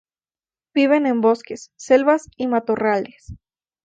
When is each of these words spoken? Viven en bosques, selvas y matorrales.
Viven 0.73 1.05
en 1.05 1.21
bosques, 1.21 1.69
selvas 1.75 2.27
y 2.35 2.47
matorrales. 2.47 3.35